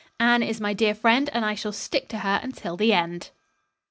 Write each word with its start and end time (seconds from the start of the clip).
Anne 0.19 0.41
is 0.41 0.59
my 0.59 0.73
dear 0.73 0.95
friend, 0.95 1.29
and 1.31 1.45
I 1.45 1.53
shall 1.53 1.71
stick 1.71 2.09
to 2.09 2.17
her 2.17 2.39
until 2.41 2.75
the 2.75 2.91
end." 2.91 3.29